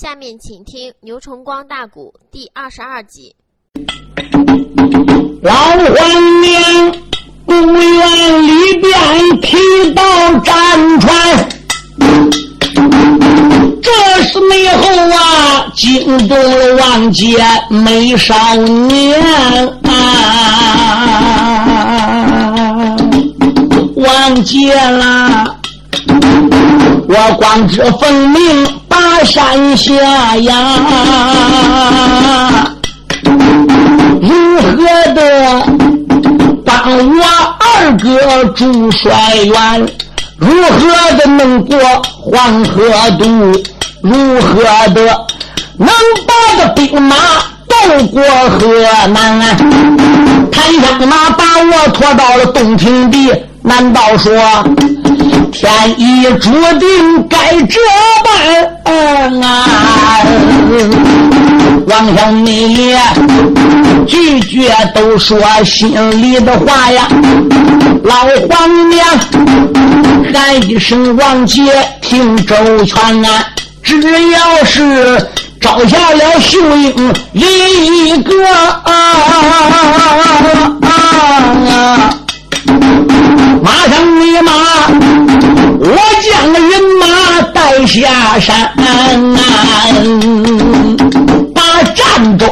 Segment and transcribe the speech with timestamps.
[0.00, 3.34] 下面请听牛崇光大鼓第二十二集。
[5.42, 6.92] 老黄娘
[7.44, 8.96] 公园里边
[9.40, 9.56] 提
[9.94, 11.48] 到战船，
[13.82, 13.90] 这
[14.22, 17.36] 是内后啊惊动了王杰
[17.68, 19.20] 美少年
[19.82, 19.90] 啊，
[23.96, 25.58] 王杰啦，
[27.08, 28.77] 我光知奉命。
[29.24, 30.52] 山下呀，
[34.20, 34.30] 如
[34.60, 34.76] 何
[35.14, 35.20] 的
[36.64, 37.24] 帮我
[37.58, 39.10] 二哥驻帅
[39.44, 39.86] 元？
[40.36, 40.78] 如何
[41.18, 42.82] 的能过黄河
[43.18, 43.24] 渡？
[44.02, 44.62] 如何
[44.94, 45.02] 的
[45.76, 45.88] 能
[46.26, 47.16] 把这兵马
[47.68, 48.58] 渡过河
[49.08, 49.56] 南？
[50.50, 54.32] 谭香马把我拖到了洞庭地，难道说？
[55.52, 57.80] 天意注定该这
[58.24, 59.46] 般啊！
[61.86, 62.94] 王小你
[64.06, 65.88] 句句都说心
[66.22, 67.08] 里的话呀。
[68.04, 68.14] 老
[68.48, 69.06] 皇娘
[70.32, 71.62] 喊一声王姐，
[72.00, 73.44] 听周全啊！
[73.82, 75.18] 只要是
[75.60, 78.92] 招下了秀英一个啊啊
[80.82, 80.86] 啊
[81.68, 82.14] 啊！
[83.62, 84.52] 马上你马。
[85.80, 85.86] 我
[86.22, 86.62] 将人
[86.98, 87.04] 马
[87.54, 88.70] 带下山，
[91.54, 91.60] 把
[91.94, 92.44] 战斗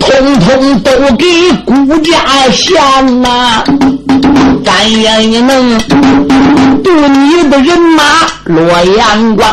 [0.00, 0.08] 统
[0.40, 1.24] 统都给
[1.64, 2.10] 顾家
[2.50, 3.62] 献呐！
[4.70, 5.78] 咱也能
[6.82, 8.04] 渡你的人马
[8.44, 8.64] 洛
[8.96, 9.44] 阳关，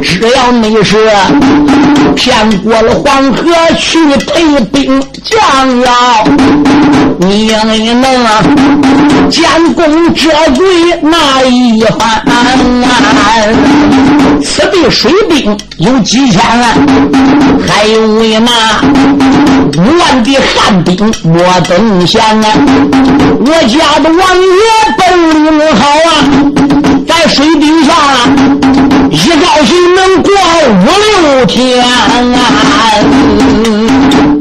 [0.00, 0.96] 只要你是
[2.16, 3.44] 骗过了黄河
[3.78, 5.38] 去退兵将
[5.82, 5.92] 要，
[7.18, 8.16] 你也能
[9.28, 10.64] 监功折罪
[11.02, 12.22] 那一番。
[14.42, 16.62] 此地水兵有几千万，
[17.68, 18.50] 还有为那
[19.76, 22.46] 五万的汉兵我等闲啊！
[23.46, 24.46] 我家他的王爷
[24.96, 26.08] 本领好啊，
[27.08, 27.92] 在水底下
[29.10, 30.32] 一高兴能过
[30.68, 30.86] 五
[31.26, 31.88] 六天啊！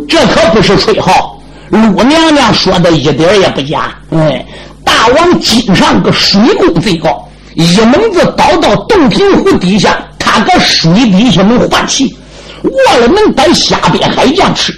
[0.08, 3.92] 这可不是吹号，陆娘娘说的一点也不假。
[4.12, 4.46] 哎，
[4.86, 7.28] 大王经上个水功最高。
[7.56, 12.16] 一猛子倒到洞庭湖底下，他搁水底下能换气，
[12.62, 14.72] 为了能逮下边海将吃，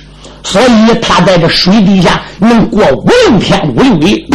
[0.44, 4.26] 所以他在这水底下能过五六天五六夜。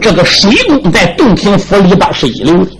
[0.00, 2.70] 这个水工在洞庭府里边是一流的，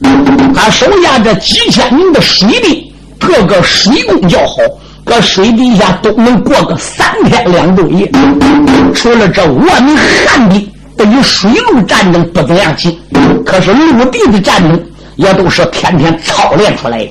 [0.55, 4.57] 他手下这几千名的水兵，各个水工较好，
[5.05, 8.11] 搁水底下都能过个三天两昼夜。
[8.95, 12.95] 除了这万名汉兵对于水陆战争不怎样精，
[13.47, 14.79] 可是陆地的战争。
[15.17, 17.11] 也都是天天操练出来的，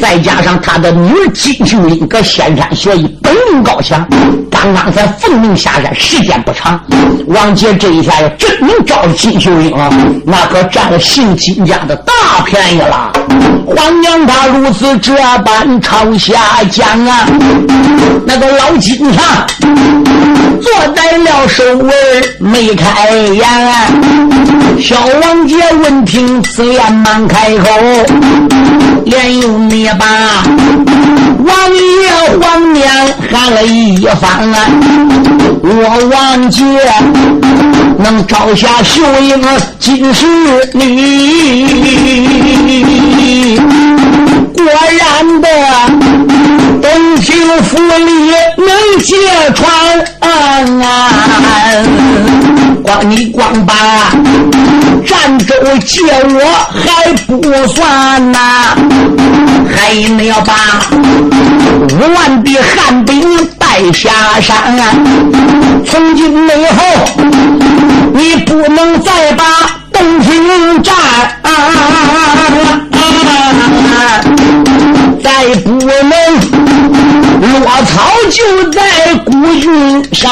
[0.00, 4.06] 再加上他的女儿金秀英搁仙山学艺，本领高强。
[4.50, 6.80] 刚刚才奉命下山，时间不长。
[7.28, 9.90] 王杰这一下要真能招了金秀英啊，
[10.24, 12.12] 那可占了姓金家的大
[12.44, 13.12] 便宜了。
[13.66, 15.14] 皇娘她如此这
[15.44, 17.26] 般朝下讲啊，
[18.26, 19.24] 那个老金上
[20.62, 21.92] 坐在了首位
[22.38, 23.46] 没开眼。
[24.80, 27.64] 小王杰闻听此言满开口，
[29.04, 30.06] 连用灭把
[31.44, 32.08] 王爷
[32.40, 32.88] 皇娘
[33.30, 34.56] 喊了一番啊！
[35.62, 35.68] 我
[36.10, 36.64] 王杰
[37.98, 39.38] 能招下秀英
[39.78, 40.26] 金氏
[40.72, 40.80] 女，
[44.54, 44.64] 果
[44.98, 45.48] 然的
[46.80, 48.66] 东平府里能
[49.04, 49.14] 揭
[49.54, 49.62] 穿
[50.20, 50.24] 啊！
[52.82, 53.74] 光你光把
[55.06, 55.54] 战州
[55.86, 56.40] 借我
[56.74, 58.38] 还不算呐，
[59.72, 60.52] 还你要把
[61.90, 64.76] 五万的汉兵带下山，
[65.86, 66.82] 从今以后
[68.14, 69.44] 你不能再把
[69.92, 70.94] 东平战，
[75.22, 75.30] 再
[75.62, 76.65] 不能
[77.40, 78.80] 落草就在
[79.24, 79.30] 孤
[79.60, 80.30] 军山。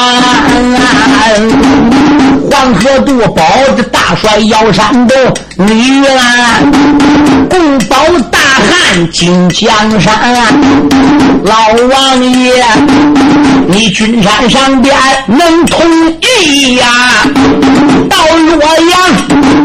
[2.51, 3.43] 黄河渡保
[3.75, 5.17] 着大帅姚山洞，
[5.57, 6.71] 女兰
[7.49, 7.97] 共保
[8.31, 9.67] 大汉金江
[9.99, 10.13] 山。
[11.43, 11.53] 老
[11.89, 12.63] 王爷，
[13.67, 14.95] 你君山上边
[15.27, 15.85] 能统
[16.21, 16.87] 一呀？
[18.09, 18.57] 到洛
[18.89, 19.64] 阳，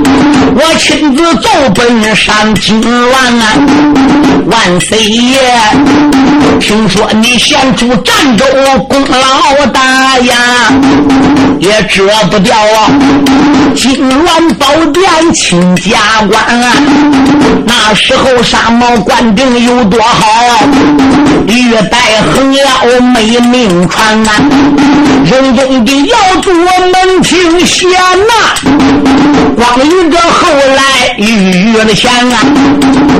[0.52, 3.44] 我亲自走奔上京王啊，
[4.47, 5.38] 万岁爷！
[6.61, 8.44] 听说你献出儋州
[8.88, 10.35] 功劳大呀，
[11.58, 12.91] 也遮不掉啊！
[13.75, 15.99] 金銮宝殿请加
[16.29, 16.73] 官啊，
[17.64, 20.67] 那时候沙帽官兵有多好？
[21.47, 24.32] 玉带横腰没命传啊，
[25.25, 28.35] 人中的要做门庭贤呐，
[29.56, 32.38] 光与这后来遇了钱啊，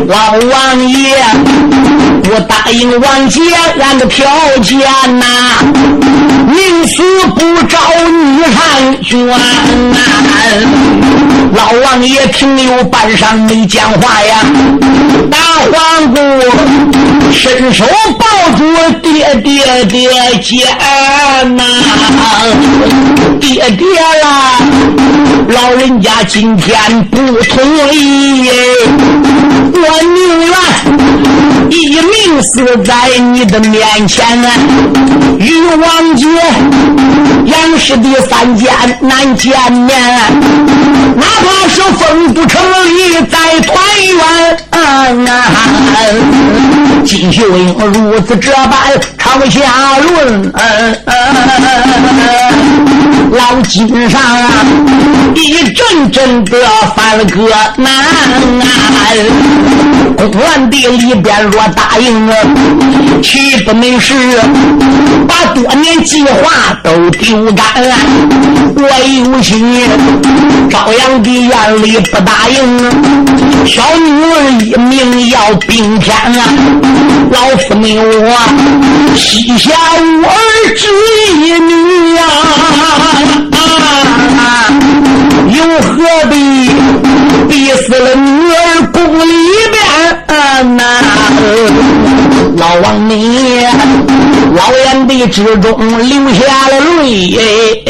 [0.09, 1.15] 老王爷
[2.23, 3.41] 不答应王姐
[3.81, 4.27] 俺的条
[4.63, 4.79] 件
[5.19, 5.27] 呐，
[6.49, 7.03] 宁死
[7.35, 7.79] 不招
[8.09, 9.37] 女汉捐啊！
[11.55, 14.39] 老王爷停留半晌没讲话呀，
[15.31, 15.37] 大
[15.73, 16.21] 皇姑
[17.33, 17.85] 伸手
[18.19, 18.25] 抱
[18.57, 18.65] 住
[19.03, 21.63] 爹爹爹肩呐，
[23.41, 23.87] 爹爹
[24.23, 24.61] 啦，
[25.49, 26.79] 老人家今天
[27.11, 27.63] 不同
[27.93, 28.49] 意，
[29.73, 30.53] 我宁愿
[31.71, 32.95] 一命死在
[33.33, 34.51] 你的面前啊！
[35.39, 36.27] 与王姐
[37.45, 39.99] 杨氏的三间难见面，
[41.17, 43.75] 哪怕是风不成立再团
[44.07, 44.23] 圆
[44.71, 45.37] 啊！
[47.05, 48.73] 金秀英如此这般
[49.19, 49.61] 朝下
[49.99, 50.53] 论，
[53.31, 54.51] 老金上啊
[55.35, 56.59] 一阵阵的
[56.97, 58.05] 翻了个难啊！
[60.17, 62.29] 公园地里边若答应，
[63.23, 64.15] 岂不能是
[65.27, 67.65] 把多年计划都丢干？
[68.77, 69.81] 我有心，
[70.69, 72.79] 朝阳的眼里不答应，
[73.65, 76.45] 小女儿一命要并天啊！
[77.31, 78.37] 老夫命我
[79.17, 80.89] 膝下无儿之
[81.47, 82.23] 一女呀，
[83.53, 84.41] 啊
[85.49, 86.71] 又何必
[87.49, 89.25] 逼死了女儿宫里
[89.71, 89.81] 边
[90.77, 90.83] 呐？
[92.57, 93.65] 老王你
[94.55, 97.83] 老眼的之中流下了泪，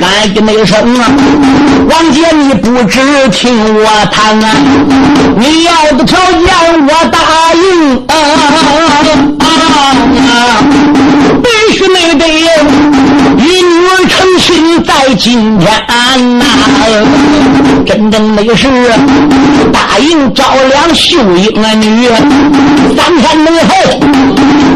[0.00, 1.06] 喊的那声啊！
[1.88, 3.00] 王杰你不知
[3.30, 4.44] 听我谈啊，
[5.36, 6.42] 你要的条件
[6.86, 7.18] 我答
[7.54, 8.10] 应啊
[9.38, 10.62] 啊！
[11.42, 12.26] 必须没得
[13.46, 15.70] 你女儿成亲在今天
[16.38, 16.44] 呐，
[17.86, 18.66] 真正的是
[19.72, 22.08] 答应赵良秀英啊女，
[22.96, 23.70] 三天之后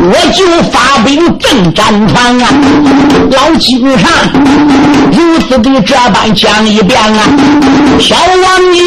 [0.05, 2.47] 我就发兵征战团啊！
[3.33, 4.09] 老金上
[5.11, 7.27] 如此的这般讲一遍啊，
[7.99, 8.81] 小王爷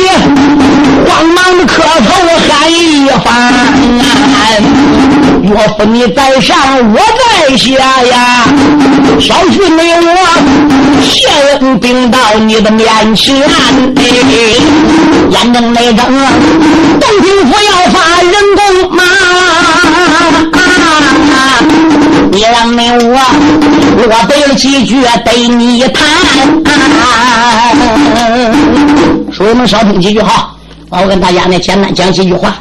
[1.06, 2.08] 慌忙的磕头
[2.48, 4.06] 喊一番啊！
[5.44, 6.56] 岳父你在上，
[6.94, 8.46] 我在下呀。
[9.24, 14.04] 小婿你我谢恩禀到你的面前，哎
[15.30, 16.06] 眼睁内睁，
[17.00, 18.62] 东平府要发人工
[18.98, 19.02] 嘛。
[22.34, 23.18] 你让你我
[23.96, 26.06] 落得了几句对你谈。
[29.32, 30.54] 书友们少听几句哈，
[30.90, 32.58] 我跟大家呢简单讲几句话。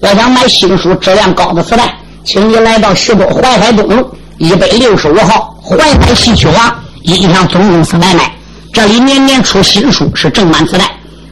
[0.00, 1.92] 要想买新书质量高的磁带。
[2.24, 4.08] 请你来到徐州淮海东路
[4.38, 6.74] 一百六十五号淮海戏曲网
[7.04, 8.30] 音响总公司买卖。
[8.70, 10.84] 这里年年出新书，是正版磁带。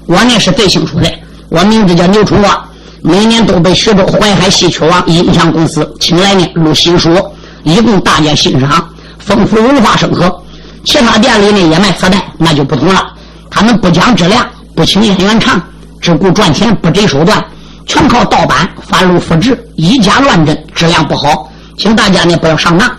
[0.07, 1.13] 我呢是最清楚的，
[1.51, 2.65] 我名字叫牛春光，
[3.03, 7.15] 每年都被徐州淮海戏曲网音响公司请来呢录新书，
[7.63, 8.89] 以供大家欣赏，
[9.19, 10.43] 丰富文化生活。
[10.87, 13.13] 其他店里呢也卖磁带，那就不同了。
[13.51, 15.63] 他们不讲质量，不请演员唱，
[16.01, 17.45] 只顾赚钱，不择手段。
[17.87, 22.91] 全靠盗版、翻录、复制，以假乱真，质量不好，请大家呢不要上当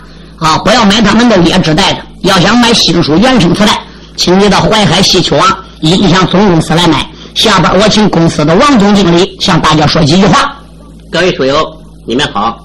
[0.44, 0.58] 啊！
[0.58, 2.00] 不要买他们的劣质袋子。
[2.22, 3.80] 要想买新书原声磁带，
[4.16, 7.06] 请你到淮海戏曲网音响总公司来买。
[7.34, 10.56] 下边我请公司的王总经理向大家说几句话。
[11.10, 11.66] 各位书友，
[12.06, 12.58] 你们好！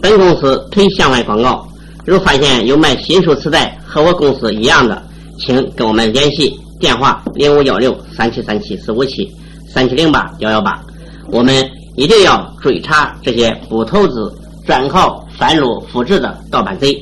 [0.00, 1.66] 本公司推向外广告，
[2.04, 5.02] 如发现有卖新书磁带和我公司一样的，
[5.38, 9.30] 请跟我们联系，电话零五幺六三七三七四五七
[9.72, 10.80] 三七零八幺幺八。
[11.28, 11.64] 我们
[11.96, 14.32] 一定要追查这些不投资、
[14.66, 16.96] 专靠翻录复制的盗版贼。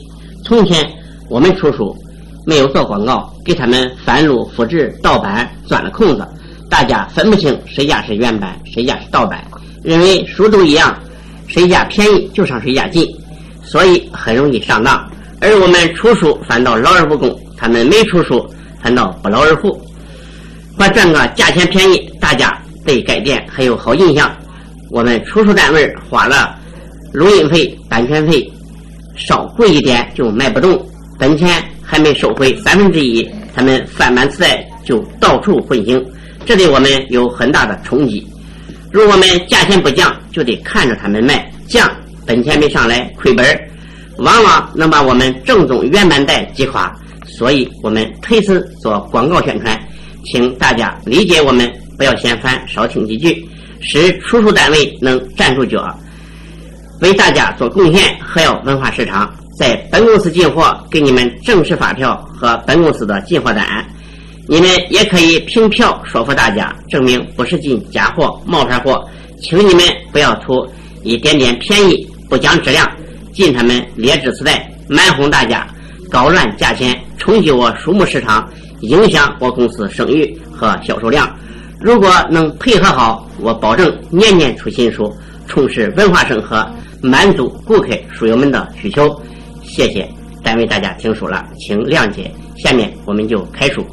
[0.45, 0.87] 从前
[1.31, 1.97] 我们出书
[2.45, 6.29] 没有做广告，给他们翻录复制盗版钻了空子，
[6.69, 9.43] 大家分不清谁家是原版，谁家是盗版，
[9.83, 10.95] 认为书都一样，
[11.47, 13.07] 谁家便宜就上谁家进，
[13.63, 15.03] 所以很容易上当。
[15.41, 18.47] 而我们出书反倒劳而不功，他们没出书
[18.83, 19.81] 反倒不劳而获，
[20.77, 22.57] 把赚个价钱便宜，大家。
[22.87, 24.31] 对该店还有好印象，
[24.91, 26.55] 我们出书单位花了
[27.15, 28.47] 录音费、版权费，
[29.17, 30.85] 稍贵一点就卖不动。
[31.19, 31.49] 本钱
[31.83, 36.05] 还没收回三分之一，他们翻版磁带就到处混行，
[36.45, 38.27] 这对我们有很大的冲击。
[38.91, 41.91] 如果我们价钱不降，就得看着他们卖，降
[42.27, 43.45] 本钱没上来，亏本
[44.19, 46.95] 往往能把我们正宗原版带击垮。
[47.27, 49.81] 所以我们推迟做广告宣传，
[50.25, 53.45] 请大家理解我们，不要嫌烦，少听几句，
[53.81, 55.99] 使出售单位能站住脚，
[57.01, 59.33] 为大家做贡献，还要文化市场。
[59.59, 63.65] 在本公司进货，给你们正式发票和本公司的进货单，
[64.49, 69.05] 你们也可以凭票说服大家，证明不是进假货、冒牌货。
[69.41, 70.67] 请你们不要图
[71.03, 72.91] 一点点便宜，不讲质量，
[73.33, 75.67] 进他们劣质磁带，蛮哄大家，
[76.11, 78.49] 搞乱价钱，冲击我书目市场，
[78.81, 81.31] 影响我公司声誉和销售量。
[81.81, 85.15] 如果能配合好，我保证年年出新书，
[85.47, 86.69] 充实文化生活，
[87.03, 89.21] 满足顾客书友们的需求。
[89.63, 90.09] 谢谢，
[90.43, 92.31] 单位大家听书了，请谅解。
[92.63, 93.85] 下面我们就开书。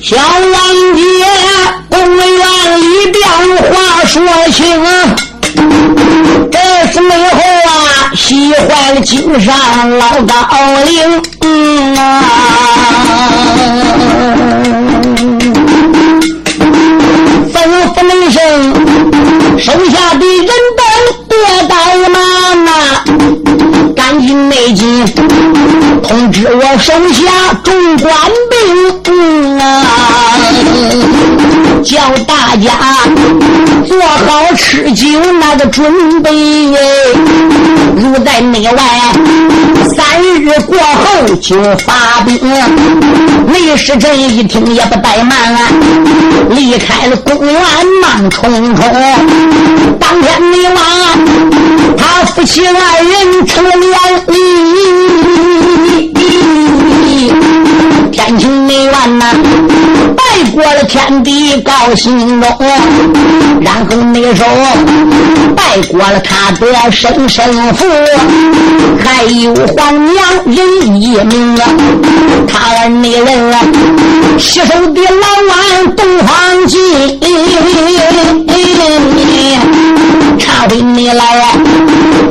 [0.00, 0.52] 小王
[0.96, 1.24] 爷，
[1.90, 2.24] 公园
[2.80, 3.16] 里变
[3.70, 3.72] 话
[4.06, 4.16] 说
[4.50, 4.64] 清，
[6.50, 6.58] 这
[6.92, 7.47] 是美后啊，
[8.18, 9.54] 喜坏了金山
[9.96, 10.34] 老高
[10.84, 11.22] 陵。
[11.40, 12.02] 嗯啊。
[18.00, 18.38] 门生，
[19.58, 20.46] 手下的人
[20.76, 20.82] 等
[21.28, 21.36] 别
[21.68, 21.72] 怠
[22.08, 22.16] 慢
[22.64, 22.70] 呐，
[23.94, 25.04] 赶紧内进
[26.02, 27.20] 通知我手下
[27.64, 28.14] 众官
[28.50, 29.62] 兵啊，
[31.82, 32.70] 叫大家
[33.88, 35.08] 做好吃酒
[35.40, 36.30] 那个准备。
[37.96, 38.82] 如在内外
[39.96, 42.38] 三日过后就发兵。
[43.48, 45.58] 李时珍一听也不怠慢，
[46.50, 47.54] 离开了公园。
[48.02, 48.84] 忙冲冲，
[49.98, 50.80] 当天你娃，
[51.96, 53.90] 他夫妻二人成了连
[54.28, 54.36] 理。
[58.18, 59.26] 天晴没完呐，
[60.16, 62.48] 拜过了天地高兴中，
[63.60, 64.48] 然后那时候
[65.54, 67.44] 拜过了他的生生
[67.74, 67.86] 父，
[68.98, 71.62] 还有皇娘人一名啊，
[72.48, 73.60] 他儿那人啊，
[74.36, 76.80] 携手的老万东方进，
[80.38, 81.22] 唱回你来，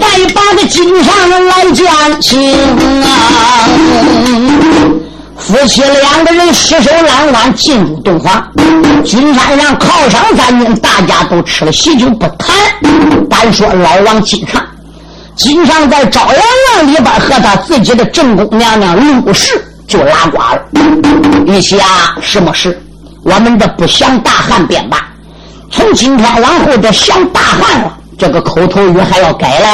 [0.02, 2.54] 再把个金上来讲亲
[3.04, 3.08] 啊。
[5.48, 8.46] 夫妻两个人携手揽弯进入洞房，
[9.06, 12.54] 金山上靠上三军，大家都吃了喜酒不谈。
[13.30, 14.62] 单说老王金上，
[15.38, 20.62] 金上在朝阳院里边和他自己的正宫娘娘陆氏就拉呱了。
[21.46, 22.78] 玉玺啊，什么事？
[23.24, 24.98] 我们的不想大汉便罢，
[25.72, 29.68] 从今天往后的想大汉了，这个口头语还要改嘞。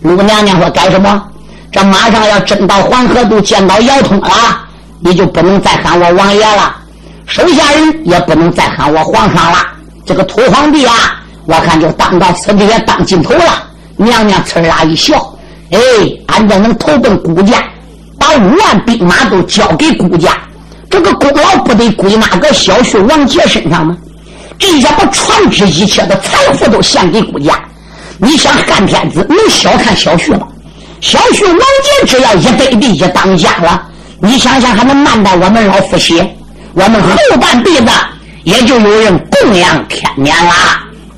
[0.00, 1.22] 陆娘娘说改什么？
[1.70, 4.62] 这马上要真到黄河渡见到姚通了。
[5.06, 6.74] 你就不能再喊我王爷了，
[7.26, 9.58] 手下人也不能再喊我皇上了。
[10.04, 13.62] 这个土皇帝啊，我看就当到此地也当尽头了。
[13.96, 15.32] 娘娘呲啦一笑，
[15.70, 15.78] 哎，
[16.26, 17.62] 俺这能投奔顾家，
[18.18, 20.36] 把五万兵马都交给顾家，
[20.90, 23.96] 这个功劳不得归那个小婿王杰身上吗？
[24.58, 27.56] 这下把传之一切的财富都献给顾家。
[28.18, 30.48] 你想汉天子能小看小婿吗？
[31.00, 33.84] 小婿王杰只要一得地一当家了。
[34.20, 36.22] 你想想，还能慢待我们老夫妻？
[36.74, 37.88] 我们后半辈子
[38.44, 40.52] 也就有人供养天年了。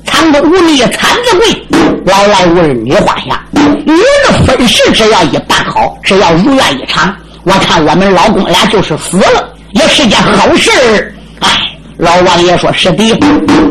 [0.05, 1.67] 藏着无力产子贵，
[2.05, 3.41] 老来无儿女花下。
[3.53, 3.93] 你
[4.25, 11.13] 的婚事只要一办好，只要如愿以偿，我看我们老公俩就是死了也是件好事儿。
[11.41, 11.49] 哎，
[11.97, 13.19] 老王爷说是的，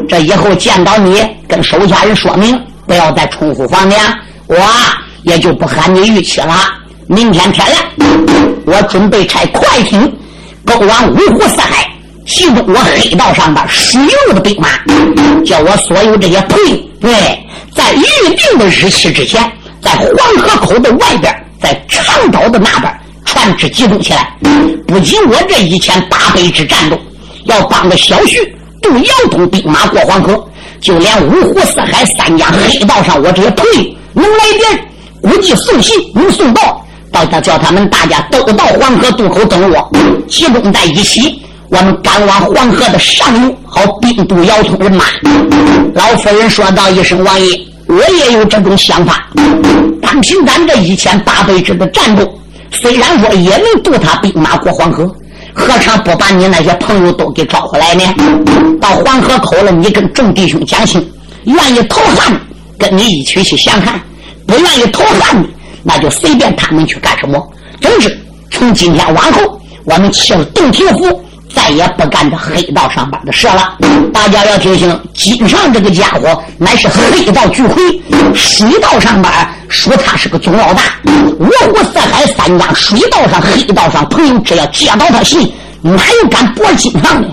[0.08, 4.00] 这以后见到你，跟手下人说明，不要再重复房娘，
[4.46, 4.56] 我
[5.22, 6.54] 也就不喊你玉妻了。
[7.08, 7.82] 明天天亮。
[8.66, 10.00] 我准备拆快艇，
[10.64, 11.90] 勾往五湖四海，
[12.26, 14.68] 集中我黑道上边输赢的兵马，
[15.42, 17.10] 叫我所有这些朋友，对，
[17.74, 19.42] 在预定的日期之前，
[19.80, 24.30] 在黄河口的外边，在长岛的那边，船只集中起来。
[24.86, 26.98] 不仅我这一千大倍之战斗，
[27.44, 28.36] 要帮着小徐
[28.82, 30.46] 渡姚通兵马过黄河，
[30.82, 34.88] 就连五湖四海三江黑道上我这些朋友能来电，
[35.22, 36.84] 估计送信能送到。
[37.10, 39.90] 到他叫他们大家都到黄河渡口等我，
[40.28, 45.04] 集中在一起，我们赶往黄河的上游，好兵渡姚通人马。
[45.94, 47.46] 老夫人说道一声：“王爷，
[47.86, 49.28] 我也有这种想法。
[50.00, 52.26] 单凭咱这一千八百支的战斗，
[52.70, 55.10] 虽然说也能渡他兵马过黄河，
[55.52, 58.02] 何尝不把你那些朋友都给招回来呢？
[58.80, 61.04] 到黄河口了，你跟众弟兄讲清，
[61.44, 62.40] 愿意投汉，
[62.78, 63.94] 跟你一起去降汉；
[64.46, 65.48] 不愿意投汉的，
[65.82, 67.52] 那就随便他们去干什么。
[67.80, 68.18] 总之，
[68.50, 71.24] 从今天往后，我们去了洞庭湖。
[71.54, 73.74] 再也不干这黑道上班的事了。
[74.12, 77.82] 大家要听清，金上这个家伙乃是黑道巨魁，
[78.34, 80.82] 水道上班说他是个总老大。
[81.40, 85.92] 五湖四海三江，水道上、黑道上，朋友只要接到他信，哪
[86.22, 87.28] 有敢驳金上的？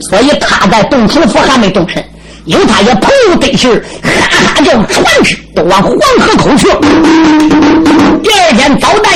[0.00, 2.02] 所以他在洞庭府还没动身。
[2.46, 3.70] 有他也朋友得信
[4.02, 4.10] 哈
[4.54, 6.66] 哈叫船只都往黄河口去。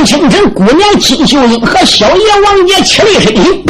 [0.04, 3.64] 清晨，姑娘金秀英和小爷王爷起立身体，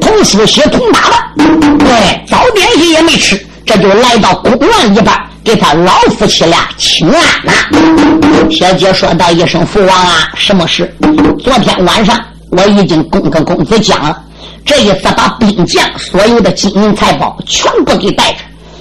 [0.00, 1.78] 同梳洗同打扮。
[1.78, 8.50] 对，早点心也没吃，这就来到公园一半，给他老夫妻俩请安了。
[8.50, 10.94] 小姐说道一声：“父王啊，什么事？
[11.42, 12.18] 昨天晚上
[12.50, 14.16] 我已经跟跟公子讲了，
[14.64, 18.38] 这一次把兵将所有的金银财宝全部给带着。”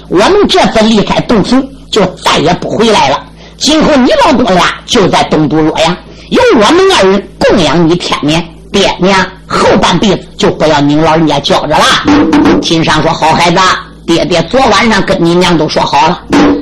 [0.09, 3.21] 我们这次离开洞庭，就再也不回来了。
[3.57, 5.97] 今后你老公俩就在东都洛阳，
[6.29, 8.43] 由我们二人供养你天年。
[8.71, 9.17] 爹娘
[9.47, 11.85] 后半辈子就不要您老人家教着了。
[12.61, 13.57] 金山说：“好孩子，
[14.05, 16.21] 爹爹昨晚上跟你娘都说好了，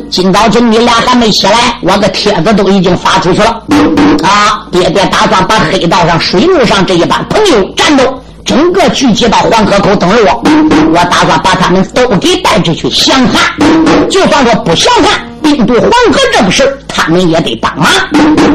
[0.09, 3.61] 今早晨你俩还没起来，我的帖子都已经发出去了。
[4.23, 8.03] 啊，爹爹打算把黑道上、水路上这一帮朋友战斗。”
[8.45, 10.43] 整个聚集到黄河口等着我，
[10.93, 13.57] 我打算把他们都给带着去降汉。
[14.07, 17.87] 就算说不降汉，兵渡黄河这个事他们也得帮忙。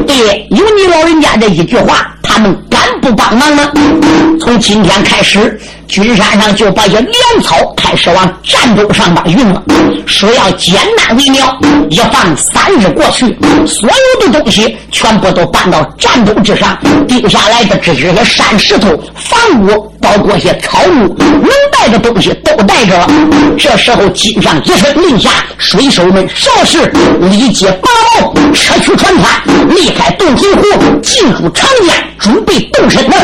[0.05, 3.71] 对，有你老人家这一句话，他们敢不帮忙吗？
[4.39, 5.59] 从今天开始。
[5.87, 9.61] 军山上就把些粮草开始往战州上边运了，
[10.05, 11.59] 说要简单为妙。
[11.89, 13.25] 一放三日过去，
[13.67, 16.77] 所有的东西全部都搬到战州之上，
[17.09, 23.05] 丢下来的只是些山石头、房屋，包括些草木，能带的东西都带着。
[23.57, 26.80] 这时候，金上一声令下，水手们稍事
[27.29, 30.61] 立即拔刀，撤去船帆，离开洞庭湖，
[31.01, 33.15] 进入长江，准备动身了。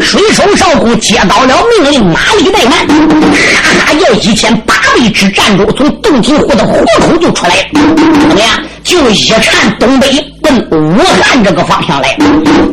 [0.00, 1.18] 水手少谷接。
[1.28, 2.86] 到了命令，马力怠慢，
[3.32, 8.48] 哈哈要一千八百支战舟从洞庭湖的湖口就出来，怎么样？
[8.84, 10.08] 就一看东北
[10.48, 12.16] 奔武汉这个方向来。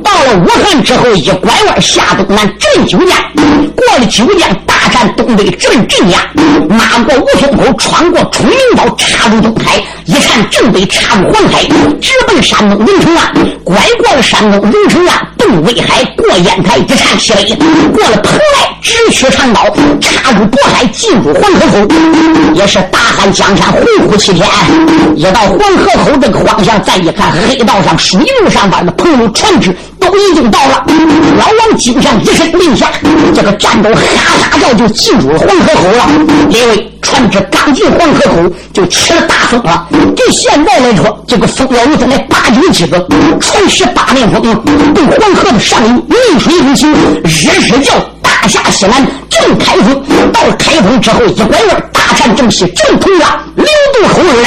[0.04, 3.18] 到了武汉之后，一拐弯下东南，镇九江。
[3.76, 6.20] 过了九江，大战东北，镇镇压。
[6.70, 9.82] 马过吴淞口，穿过崇明岛，插入东海。
[10.06, 11.64] 一看正北，插入黄海，
[12.02, 13.34] 直奔山东荣成岸。
[13.64, 17.56] 拐过了山东荣成岸，奔威海，过烟台，一看西北，
[17.94, 19.62] 过了蓬莱，直取长岛，
[20.00, 21.88] 插入渤海，进入黄河口。
[22.54, 24.48] 也是大汉江山，恢复七天。
[25.16, 30.86] 一到黄河口这个方向，再一看，黑道上、水路上边的朋友船只都已经到了。
[31.38, 32.92] 老王金上一声令下，
[33.34, 34.02] 这个战斗哈
[34.52, 36.08] 哈叫就进入了黄河口了。
[36.50, 39.88] 因为船只刚进黄河口，就起了大风了。
[40.16, 43.00] 就现在来说，这个风要有这来八九几个，
[43.40, 44.42] 船十八面风，
[44.94, 50.04] 对黄河的上游逆水而行，日日叫大下西南正开封。
[50.32, 54.46] 到了开封之后，一拐弯，大战正西，正通了流渡口而来。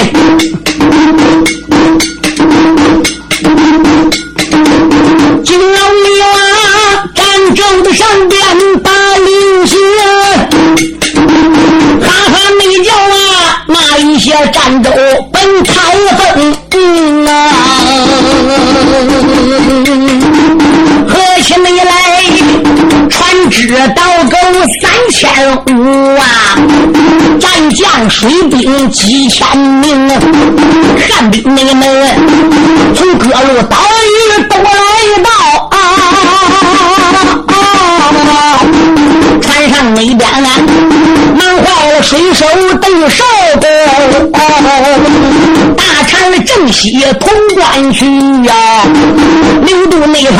[5.45, 6.27] 金老李啊，
[7.15, 7.19] 漳
[7.55, 8.39] 州的上边
[8.83, 9.79] 打领先，
[12.01, 14.91] 哈哈没叫啊，那一些漳州
[15.33, 15.73] 本开
[16.17, 16.21] 封
[17.27, 17.31] 啊，
[21.09, 21.11] 合
[21.43, 21.91] 起没来，
[23.09, 23.17] 船
[23.51, 23.57] 只
[23.95, 24.37] 倒够
[24.81, 25.17] 三千
[25.67, 25.69] 五
[26.17, 26.23] 啊，
[27.59, 31.83] 战将水兵几千名，汉兵那们
[32.95, 33.77] 从各路岛
[34.39, 34.63] 屿都来
[35.25, 35.29] 到
[39.41, 40.49] 船上那边啊，
[41.37, 42.47] 忙坏了水手
[42.81, 43.25] 邓少
[43.61, 43.67] 公，
[45.77, 48.05] 大船正西潼关去
[48.45, 48.53] 呀，
[49.65, 50.37] 流渡那头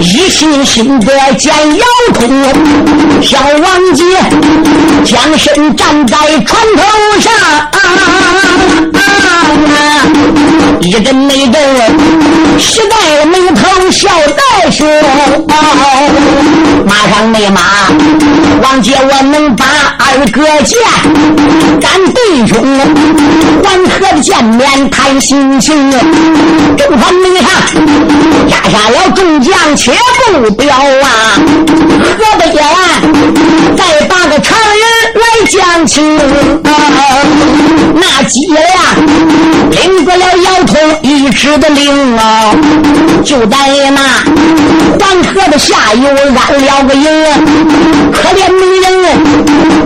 [0.00, 1.06] 一心心的
[1.38, 2.20] 见姚通，
[3.22, 4.04] 小王杰
[5.04, 6.82] 将身站在船头
[7.20, 7.32] 上。
[7.32, 9.78] 啊啊啊
[10.80, 11.54] 一阵没阵，
[12.58, 13.21] 时代眉头笑
[14.72, 14.88] 在胸。
[16.86, 17.60] 马上没马，
[18.62, 19.64] 王姐我能把
[19.98, 20.78] 二哥见，
[21.80, 22.56] 咱弟兄
[23.62, 25.90] 缓和的见面谈心情。
[26.76, 27.44] 正反没上，
[28.48, 29.92] 压下了众将且
[30.32, 31.36] 不表啊，
[32.02, 32.66] 河北岸
[33.76, 34.81] 再把个常人
[35.14, 36.70] 来讲情啊，
[37.94, 38.60] 那几呀
[39.70, 40.76] 领过了摇头。
[41.02, 42.54] 一尺的令啊，
[43.24, 43.56] 就在
[43.90, 44.00] 那
[45.00, 47.04] 黄河的下游安了个营，
[48.12, 48.86] 可怜女人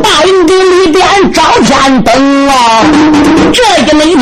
[0.03, 2.85] 大营的里边照天灯啊！
[3.53, 4.17] 这个那天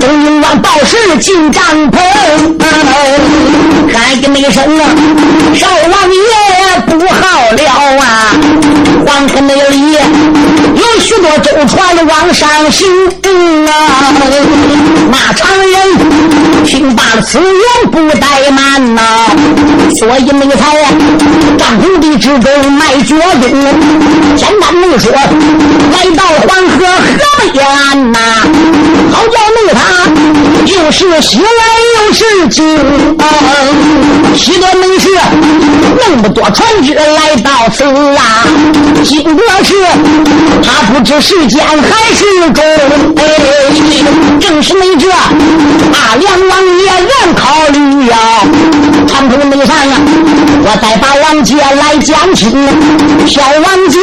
[0.00, 1.98] 东营王报时进帐篷，
[3.92, 4.84] 喊个那声啊，
[5.54, 6.20] 少王爷
[6.86, 7.20] 不好
[7.52, 8.31] 了啊！
[9.06, 9.92] 黄河那里
[10.74, 12.88] 有许多舟船往上行
[13.66, 13.70] 啊，
[15.10, 15.74] 那常人
[16.64, 19.02] 听罢了此言不怠慢呐，
[19.98, 20.76] 所以那个才
[21.58, 23.50] 帐篷地之中卖脚东，
[24.36, 28.18] 简单的说，来到黄河河北岸呐，
[29.12, 29.80] 好叫那他
[30.64, 31.46] 就是喜来
[31.98, 32.64] 又是惊
[33.18, 33.24] 啊，
[34.36, 35.08] 许多门士
[35.98, 38.44] 那么多船只来到此啊，
[39.04, 39.74] 经过是
[40.62, 42.64] 他不知时间还是中，
[43.16, 43.20] 哎，
[44.40, 48.16] 正是那这阿梁王爷愿考虑呀，
[49.06, 49.96] 长途没上啊，
[50.62, 52.46] 我再把王杰来讲起，
[53.26, 53.98] 小王杰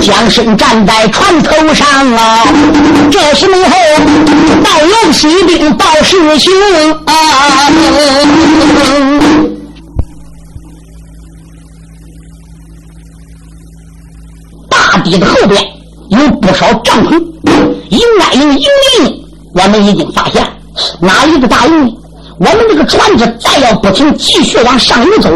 [0.00, 2.46] 将身站在船头上啊，
[3.10, 3.52] 这时候
[4.62, 6.52] 到有西兵报事情
[7.06, 7.12] 啊。
[14.70, 15.60] 大堤的后边
[16.10, 17.18] 有不少帐篷，
[17.90, 18.68] 营外营营
[19.00, 20.46] 营，我们已经发现
[21.04, 21.96] 哪一个大营？
[22.38, 25.30] 我们这个船只再要不停继续往上游走，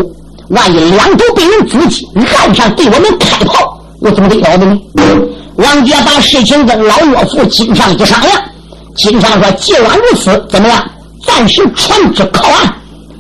[0.49, 4.79] 万一两头被人阻击，岸上对我们开炮，我怎么得了的呢？
[5.57, 8.33] 王杰把事情跟老岳父金上一商量，
[8.97, 10.85] 金上说：“既然如此，怎么样？
[11.27, 12.75] 暂时船只靠岸。”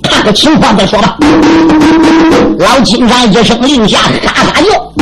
[0.08, 1.16] 看个情况再说吧。
[2.58, 4.92] 老金山一声令下，哈哈叫，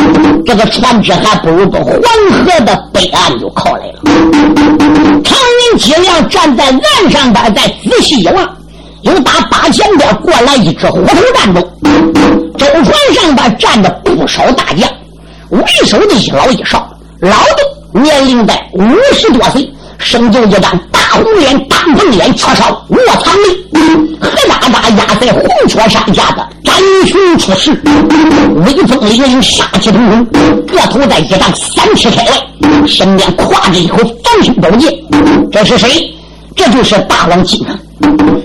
[0.45, 4.01] 这个船只还不如到黄河的北岸就靠来了。
[5.25, 5.38] 常
[5.73, 8.57] 云几辆站在岸上边，再仔细一望，
[9.03, 11.61] 有打八前边过来一只虎头战舟，
[12.59, 14.88] 舟船上边站着不少大将，
[15.51, 16.88] 为首的一老一少，
[17.21, 19.69] 老的年龄在五十多岁。
[19.98, 23.78] 生就一张大红脸、大红脸，缺少卧蚕眉，
[24.20, 26.74] 何大大压在红雀山下的展
[27.06, 27.70] 雄出世，
[28.64, 34.92] 威风凛凛，杀气腾腾，个头在一丈三尺开外，身边挎着一口防身宝剑。
[35.50, 36.15] 这是谁？
[36.57, 37.79] 这就是大王金刚。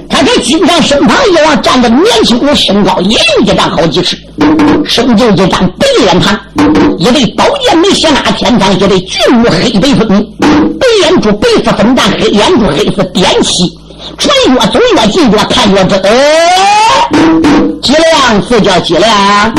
[0.09, 4.17] 他在金刚身旁一望，站着年轻人，身高也有一丈好几尺，
[4.85, 6.37] 生就一张白脸庞，
[6.99, 10.07] 一对宝剑没，斜纳天堂，一对巨目黑白分。
[10.79, 13.71] 白眼珠白丝粉淡，黑眼珠黑色点起。
[14.17, 16.01] 穿越走越近，越看越真。
[17.81, 19.53] 几两是叫几两？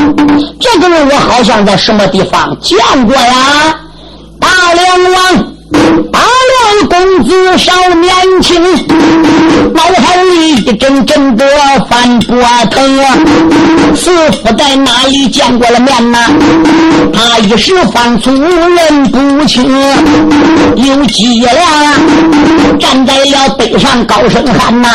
[0.61, 3.75] 这个人我好像在什么地方见过呀？
[4.38, 5.53] 大梁王。
[6.89, 8.63] 公子少年轻，
[9.73, 11.47] 脑海里一阵阵的
[11.89, 12.37] 翻波
[12.71, 13.17] 腾啊！
[13.95, 16.19] 师傅在哪里见过了面呐？
[17.13, 19.71] 他一时方寸认不清，
[20.77, 21.55] 有几辆
[22.79, 24.89] 站在了北上高声喊呐！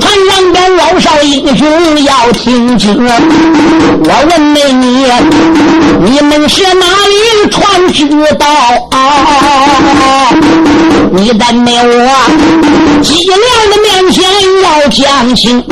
[0.00, 2.96] 船上边老少英雄要听清，
[4.04, 5.06] 我问你，
[6.04, 8.06] 你们是哪里传知
[8.38, 8.46] 道？
[11.12, 12.08] 你在没我
[13.02, 13.36] 脊梁
[13.70, 14.24] 的面前
[14.62, 15.62] 要讲清。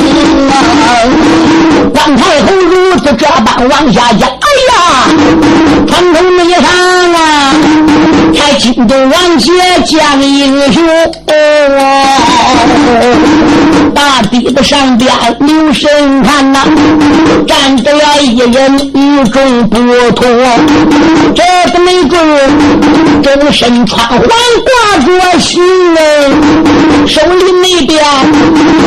[1.92, 4.72] 关太后如此这般往下讲，哎呀，
[5.86, 6.62] 传统没上
[7.14, 7.52] 啊，
[8.34, 9.52] 才惊动王杰
[9.86, 10.82] 讲英雄。
[13.94, 16.60] 大地的上边留神看呐，
[17.46, 19.76] 站着了一人与众不
[20.12, 20.22] 同，
[21.34, 21.42] 这
[21.72, 22.18] 个没准
[23.22, 25.62] 周身穿环挂着星
[25.96, 25.98] 哎，
[27.06, 28.02] 手里那边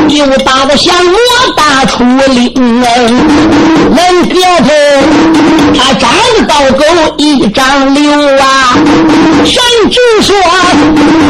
[0.10, 1.14] 又打个降魔
[1.56, 2.88] 大出灵哎，
[3.96, 4.34] 人个
[4.64, 4.70] 头
[5.76, 6.84] 他长得高狗
[7.18, 8.02] 一张六
[8.38, 8.78] 啊，
[9.46, 10.36] 甚至说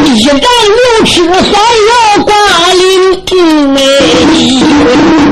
[0.04, 2.32] 一张六尺算要挂
[2.74, 2.82] 灵
[3.76, 3.78] 哎，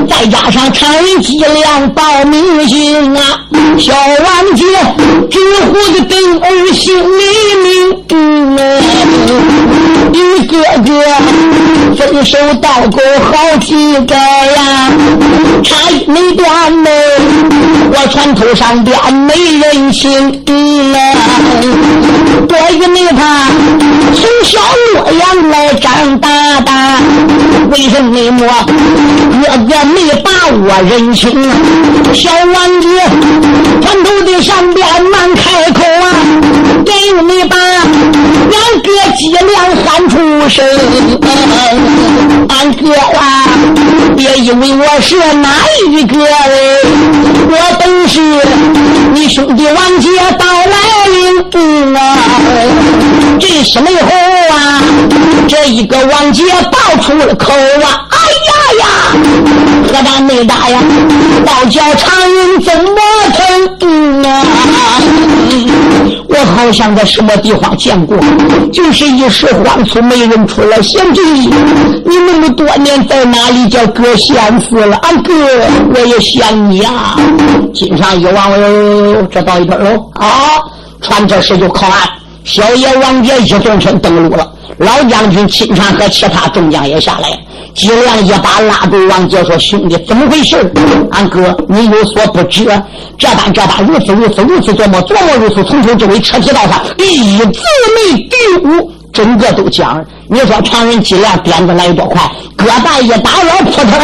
[0.09, 3.21] 再加上常人脊梁报明星啊，
[3.79, 4.65] 小王姐
[5.29, 7.21] 直呼的跟儿姓李
[7.63, 7.69] 明
[8.57, 8.61] 哎，
[10.11, 10.91] 一个个
[11.95, 13.71] 分手倒钩好几
[14.05, 14.91] 个呀，
[15.63, 16.89] 差一没断呢，
[17.95, 20.43] 我船头上边没人情
[20.91, 20.97] 啊，
[22.47, 23.47] 多一没他
[24.13, 24.59] 从小
[24.93, 26.27] 洛阳来长大
[26.61, 26.71] 的，
[27.71, 28.43] 为什么我
[29.31, 31.23] 哥哥没把我认清？
[32.13, 32.87] 小王子
[33.81, 36.05] 船头的上边难开口啊，
[36.85, 36.91] 给
[37.23, 37.55] 你把。
[37.55, 39.45] 俺哥脊梁
[39.85, 40.17] 喊出
[40.49, 40.65] 声，
[42.49, 43.45] 俺哥啊，
[44.15, 45.49] 别以为我是哪
[45.89, 46.77] 一个嘞，
[47.49, 48.19] 我本是
[49.13, 52.17] 你兄弟王杰到来领啊！
[53.39, 54.07] 这时内后
[54.55, 54.81] 啊，
[55.47, 58.85] 这一个王杰爆出了口啊，哎呀呀，
[59.87, 60.79] 何大内大呀，
[61.45, 62.95] 倒叫常人怎么
[63.79, 64.43] 疼啊？
[66.29, 68.17] 我好像在什么地方见过，
[68.71, 70.81] 就是一时慌促没认出来。
[70.81, 71.21] 贤弟，
[72.05, 73.67] 你那么多年在哪里？
[73.69, 75.33] 叫哥想死了，俺哥
[75.93, 77.15] 我也想你啊！
[77.73, 80.61] 金上一望，哟，这到一边喽啊！
[81.01, 81.97] 船这时就靠岸，
[82.43, 84.49] 小爷王杰一纵身登陆了。
[84.77, 87.29] 老将军金蝉和其他众将也下来。
[87.75, 90.71] 姬良一把拉住王杰说：“兄弟，怎么回事？
[91.11, 92.65] 俺哥，你有所不知，
[93.17, 97.45] 这般这般，如此如此，如此琢磨琢磨，如此从头至尾彻底到上，一字
[97.95, 100.03] 没丢，整个都讲。
[100.27, 102.21] 你说常人姬良点子来多快？
[102.55, 103.99] 哥大一打老扑腾，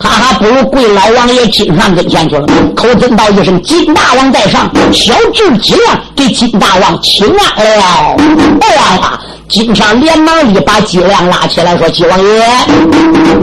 [0.00, 4.68] 他还不如跪老王爷金上跟前去了，口尊道一声：金大王在上。
[4.92, 8.16] 小智姬良给金大王请安了。
[8.60, 9.20] 哎呀！
[9.48, 12.42] 金上连忙一把姬亮拉起来说：“姬王爷，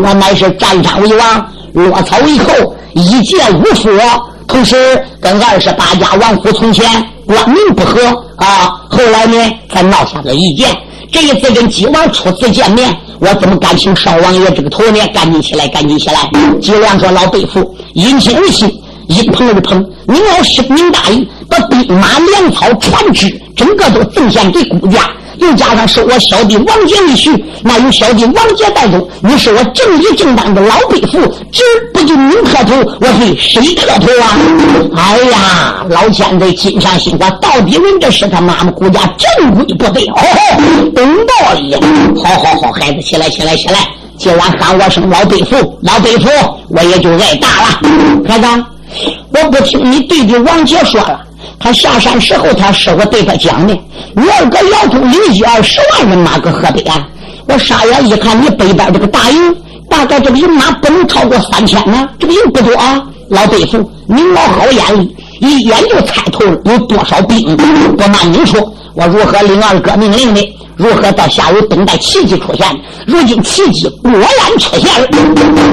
[0.04, 3.90] 我乃是战场为王，落草为寇，一介武夫，
[4.48, 4.76] 同时
[5.22, 6.84] 跟二十八家王府从前
[7.26, 8.02] 官民不和
[8.38, 8.82] 啊。
[8.90, 9.38] 后来呢，
[9.72, 10.76] 才闹下个意见。
[11.12, 15.00] 这一次跟姬王初次见面，我怎么敢请少王爷这个头呢？
[15.14, 16.28] 赶紧起来，赶紧起来！”
[16.60, 18.68] 姬亮说：“老辈父，因亲而亲，
[19.08, 25.08] 因朋而朋，您要深明大义，把兵马、粮草、船只，整个都奉献给顾家。”
[25.42, 31.20] 又加上是我小弟王杰的婿，那有小弟王杰带走，你是我正义正当的老辈父，
[31.52, 34.38] 只不就你磕头，我给谁磕头啊？
[34.96, 41.76] 哎呀，老千岁金山心话，到底人这是他妈妈顾家正规部队，哦，懂道理。
[42.24, 43.80] 好好好，孩子起来起来起来，
[44.18, 46.30] 既然喊我声老辈父，老辈父，
[46.70, 47.82] 我也就挨打了。
[48.28, 48.46] 孩子，
[49.34, 51.20] 我不听你弟弟王杰说了。
[51.60, 53.74] 他下山时候，他师傅对他讲的
[54.16, 57.04] ：“你二哥姚通领一二十万人马搁河北岸。”
[57.48, 59.56] 我傻眼一看，你北边这个大营，
[59.90, 62.08] 大概这个人马不能超过三千呢。
[62.18, 67.56] 这个人不多啊，老辈父，您老好眼力，一眼就猜透了有多少兵。
[67.98, 70.56] 不瞒您说，我如何领二哥命令的？
[70.78, 72.66] 如何到下午等待奇迹出现？
[73.06, 75.08] 如今奇迹果然出现了，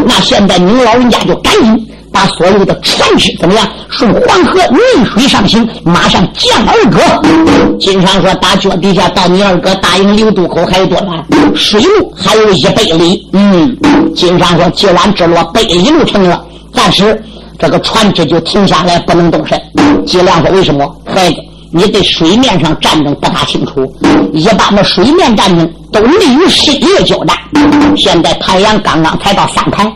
[0.05, 1.89] 那现在您老人家就赶紧。
[2.19, 3.65] 把所有的船只怎么样？
[3.89, 6.99] 顺黄河逆水上行，马上见二哥。
[7.79, 11.55] 金常说：“打脚底下到你二哥大营流渡口还有多远？
[11.55, 13.77] 水路还有一百里。”嗯，
[14.17, 17.23] 金常说：“既然这落百里路程了，暂时
[17.57, 19.57] 这个船只就停下来，不能动身。”
[20.05, 20.93] 金亮说：“为什么？
[21.07, 21.37] 孩子，
[21.73, 23.87] 你对水面上战争不大清楚。
[24.33, 27.37] 一般的水面战争都利于深夜交战。
[27.97, 29.89] 现在太阳刚刚才到三台。”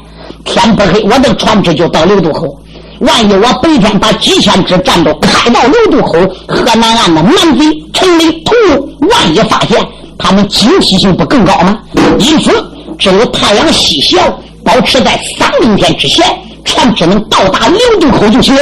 [0.45, 2.59] 天不黑，我的船只就到六渡口。
[3.01, 6.13] 万一我白天把几千只战斗开到六渡口，
[6.47, 9.85] 河南岸的蛮贼、城里屠戮，万一发现，
[10.17, 11.77] 他们警惕性不更高吗？
[12.21, 12.53] 因此，
[13.01, 16.25] 只有太阳西下，保持在三明天之前，
[16.65, 18.55] 船只能到达六渡口就行。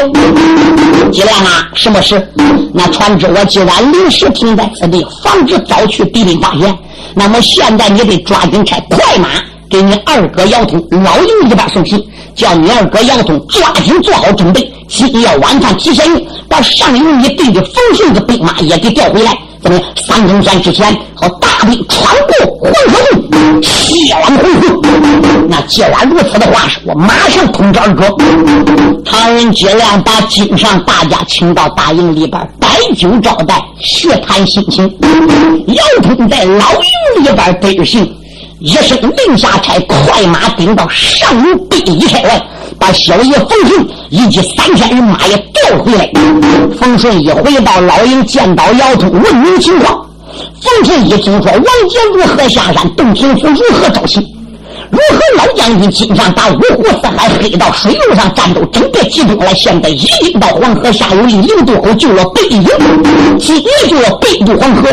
[1.12, 2.26] 季亮啊，什么事？
[2.72, 6.74] 那船只我既然临时停在此地，防止早去敌兵发现，
[7.14, 9.28] 那么现在你得抓紧开快马。
[9.70, 12.04] 给你二哥姚通老营里边送信，
[12.34, 16.04] 叫你二哥姚通抓紧做好准备，今夜晚上提前
[16.48, 19.32] 把上营你弟弟冯顺的兵马也给调回来。
[19.62, 19.86] 怎么样？
[20.04, 25.46] 三更天之前好大兵穿过黄河路，切往黄河。
[25.48, 28.08] 那既然如此的话，我马上通知二哥。
[29.04, 34.84] 唐人接亮把京上大家请到大营里边摆酒招待，叙谈心情。
[35.68, 38.12] 姚通在老营里边得信。
[38.60, 42.42] 一声令下差，快马顶到上营北一千外，
[42.78, 46.10] 把小爷冯顺以及三千人马也调回来。
[46.78, 50.06] 冯顺一回到老营，见到姚通，问明情况。
[50.60, 54.22] 冯顺一听说王杰如何下山，洞庭府如何招亲。
[54.90, 62.66] 如何老将军经常打五湖四海，黑到水路上战斗，整个集中来，现在已经到黄河下游，离流渡口就了北营，
[63.38, 64.88] 今夜就要北渡黄河。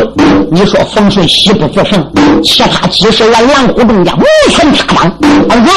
[0.52, 2.12] 你说冯顺喜不自胜，
[2.44, 5.12] 其他几十万狼虎众将无权插挡。
[5.50, 5.72] 二哥，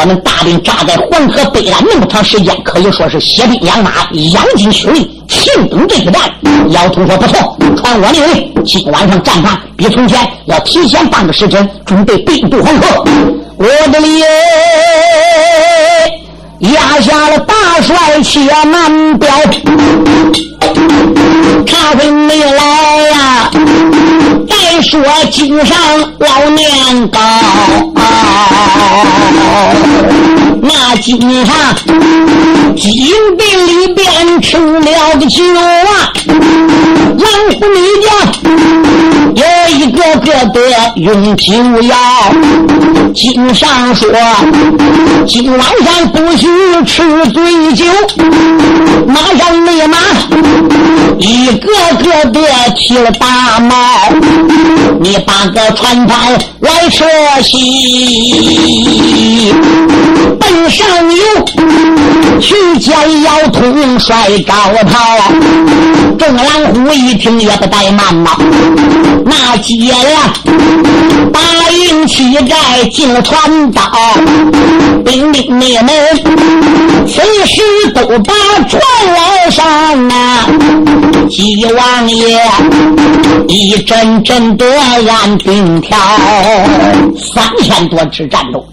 [0.00, 3.90] 我们大兵扎在黄河北岸那么长时间，可以说是血兵养马，
[4.32, 6.22] 养精蓄锐，庆等这一战。
[6.70, 13.04] 姚通说不错，传我命令，今晚上战法比从前要提前半个时辰，准备北渡黄河。
[13.58, 14.20] 我的里
[16.60, 19.28] 压下了大帅且难表，
[21.66, 23.50] 他会没来呀？
[24.82, 25.76] 说金上
[26.18, 27.18] 老年高，
[30.60, 31.54] 那金上
[32.76, 34.80] 金杯里边吃了
[35.18, 36.12] 个酒啊，
[37.18, 38.08] 狼虎女家
[39.34, 39.42] 有
[39.76, 40.60] 一个个的
[40.96, 41.96] 用酒药。
[43.14, 44.10] 金上说，
[45.26, 46.46] 今晚上不许
[46.84, 47.84] 吃醉酒，
[49.06, 49.96] 马上立马
[51.18, 51.66] 一个
[52.04, 52.40] 个的
[52.76, 53.74] 起了大帽，
[55.00, 57.04] 你把个船帆来撤
[57.42, 59.52] 西，
[60.40, 61.22] 奔上游
[62.40, 64.54] 去见姚通帅高
[64.90, 65.18] 涛。
[66.18, 68.30] 众狼虎一听也不怠慢呐，
[69.24, 70.32] 那接呀
[71.32, 73.82] 答应乞丐进了船岛，
[75.04, 75.90] 兵丁你们
[77.06, 77.60] 随时
[77.94, 78.32] 都把
[78.66, 78.80] 船
[79.14, 80.46] 来上啊！
[81.28, 82.40] 姬王爷
[83.48, 84.66] 一阵阵的
[85.10, 85.96] 按兵条，
[87.16, 88.64] 三千多支战斗，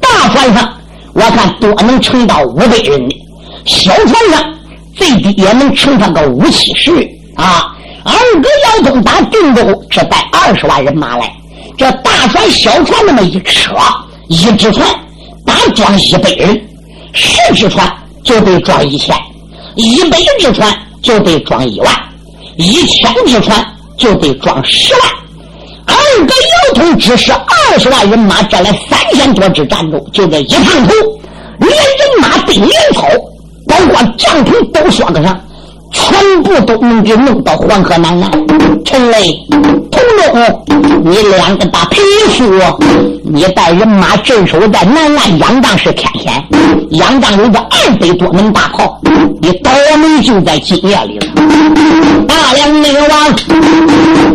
[0.00, 0.72] 大船上
[1.14, 3.16] 我看多能撑到五百人的，
[3.64, 4.54] 小船上
[4.94, 6.92] 最低也能撑上个五七十
[7.36, 7.74] 啊！
[8.04, 11.32] 二哥姚东打定州只带二十万人马来，
[11.76, 13.74] 这大船小船那么一车，
[14.28, 14.88] 一只船
[15.44, 16.60] 打装一百人，
[17.12, 17.90] 十只船
[18.24, 19.16] 就得装一千，
[19.76, 20.70] 一百只船。
[21.02, 21.92] 就得装一万，
[22.58, 23.60] 一千只船
[23.98, 25.02] 就得装十万。
[25.92, 30.94] 二个姚通只是二十万人马，占了三千多支战斗，就这一趟头，
[31.58, 33.06] 连人马兵连草，
[33.66, 35.40] 包括帐篷都算得上，
[35.92, 38.30] 全部都能给弄到黄河南岸。
[38.84, 39.46] 陈雷、
[39.90, 40.64] 童龙，
[41.04, 42.00] 你两个大匹
[42.30, 42.44] 夫，
[43.24, 46.32] 你带人马镇守在南岸，仰仗是天险，
[46.90, 49.00] 仰仗有个二百多门大炮。
[49.40, 51.26] 你倒霉就在今夜里了，
[52.28, 53.08] 大梁内王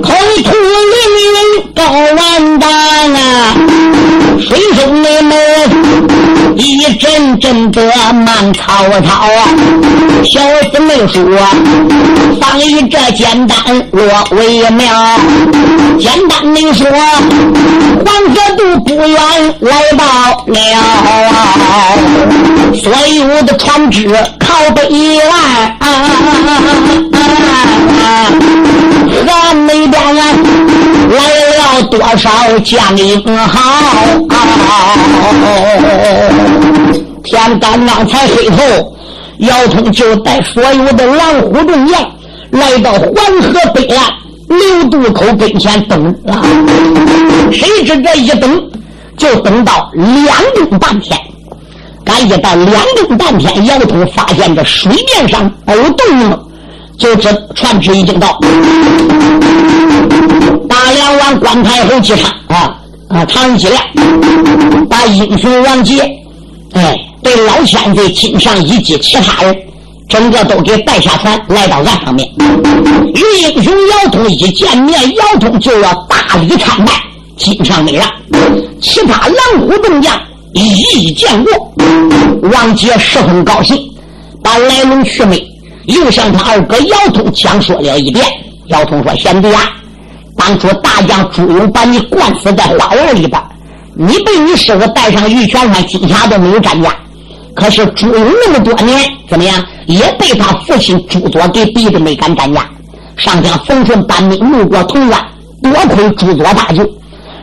[0.02, 0.80] 口吐凌
[1.24, 3.56] 云高万丈啊，
[4.40, 5.38] 水中的门
[6.58, 7.82] 一阵阵的
[8.14, 9.48] 慢滔滔啊，
[10.24, 10.40] 小
[10.72, 11.24] 子没说，
[12.42, 13.58] 放一这简单
[13.92, 14.86] 落为妙，
[16.00, 16.90] 简单的说，
[18.04, 19.20] 黄河渡不远
[19.60, 20.04] 来到
[20.48, 20.56] 了，
[22.82, 24.08] 所有的船只
[24.48, 24.88] 靠北。
[24.90, 25.30] 一万，
[29.28, 31.18] 咱那边来
[31.58, 32.30] 了多少
[32.64, 33.60] 将英豪？
[37.24, 38.64] 天刚刚才黑透，
[39.40, 42.02] 姚通就带所有的狼虎众将
[42.52, 44.06] 来到黄河北岸
[44.48, 46.42] 流渡口跟前等啊。
[47.52, 48.70] 谁知这一等
[49.18, 51.20] 就等到两更半天。
[52.08, 56.40] 赶一到两更半天，姚通发现这水面上抖动了，
[56.98, 58.40] 就知船只已经到。
[60.70, 62.74] 大梁王关太后机场啊
[63.10, 63.84] 啊，唐人机亮，
[64.90, 66.02] 把英雄王杰，
[66.72, 69.56] 哎，被老千岁、金上以及其他人，
[70.08, 72.26] 整个都给带下船，来到岸上面。
[73.14, 76.94] 与英雄姚通一见面，姚通就要大礼参拜，
[77.36, 78.10] 金上没让，
[78.82, 80.18] 其他狼虎众将。
[80.54, 80.62] 一
[81.00, 81.74] 一见过，
[82.52, 83.78] 王杰十分高兴，
[84.42, 85.38] 把来龙去脉
[85.86, 88.26] 又向他二哥姚通讲说了一遍。
[88.68, 89.62] 姚通说：“贤弟啊，
[90.36, 93.42] 当初大将朱勇把你灌死在花园里边，
[93.94, 96.94] 你被你师傅带上玉泉山，金霞都没有战家。
[97.54, 102.66] 可是朱勇那么多年，怎么样，也被他父亲朱佐给逼得没敢战家。
[103.16, 105.26] 上将冯顺搬兵路过潼关，
[105.64, 106.84] 多亏朱佐大救，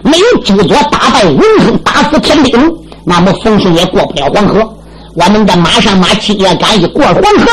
[0.03, 2.71] 没有朱佐打败文亨，打死田丁。”
[3.05, 4.77] 那么冯顺也过不了黄河，
[5.15, 7.47] 我们的马上马今夜赶一过黄河，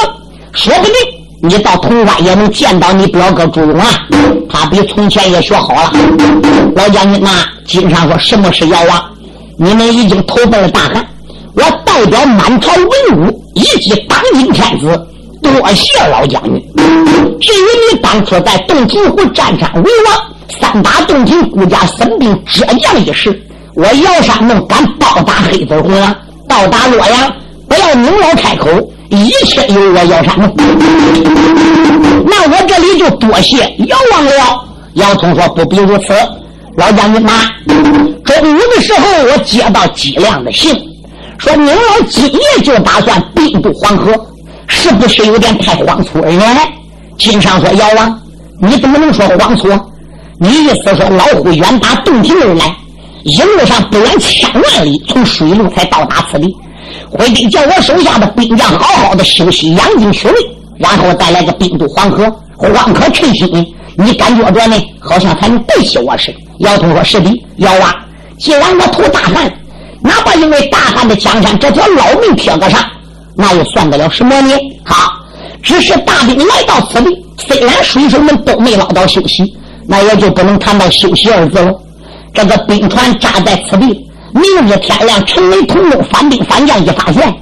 [0.54, 0.94] 说不定
[1.42, 3.88] 你到潼关也能见到你表哥朱勇啊！
[4.50, 5.92] 他比从前也学好了。
[6.76, 7.30] 老将军呐，
[7.66, 9.04] 经常说什么是妖王？
[9.58, 11.06] 你们已经投奔了大汉，
[11.54, 15.08] 我代表满朝文武以及当今天子，
[15.42, 16.54] 多谢老将军。
[17.42, 23.42] 至于你当初在洞庭湖战场为王，三打洞庭，顾家生病折将一事。
[23.76, 26.16] 我姚山能敢报答黑子红啊？
[26.48, 27.32] 到达洛阳，
[27.70, 28.70] 不要宁老开口，
[29.10, 30.54] 一切由我姚山弄。
[32.26, 33.58] 那我这里就多谢
[33.88, 34.32] 姚王了。
[34.96, 36.14] 姚通说：“不必如此，
[36.76, 37.32] 老将军呐，
[38.26, 40.78] 中午的时候我接到姬亮的信，
[41.38, 44.14] 说宁老今夜就打算兵渡黄河，
[44.68, 46.30] 是不是有点太荒粗了？”
[47.18, 48.22] 金上说：“姚王，
[48.62, 49.70] 你怎么能说荒粗？
[50.38, 52.76] 你意思说老虎远打洞庭而来？”
[53.24, 56.56] 一路上不远千万里，从水路才到达此地。
[57.10, 60.36] 回得叫我手下的兵将好好的休息养精蓄锐，
[60.78, 62.24] 然后再来个兵渡黄河。
[62.58, 66.38] 黄河趁心，你感觉着呢，好像才能背起我似的。
[66.60, 67.96] 姚通说：“是的，姚啊，
[68.38, 69.52] 既然我投大汉，
[70.02, 72.80] 哪怕因为大汉的江山这条老命贴个上，
[73.36, 74.54] 那又算得了什么呢？
[74.84, 75.12] 好，
[75.64, 79.44] 只是大兵来到此地，虽然水手们都没捞到休息，
[79.88, 81.74] 那也就不能谈到休息二字了。
[82.34, 83.86] 这个兵船扎在此地，
[84.34, 87.34] 明日天亮，陈雷同盟反兵反将一发现，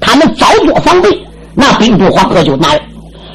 [0.00, 1.08] 他们早做防备，
[1.54, 2.80] 那兵渡黄河就难了。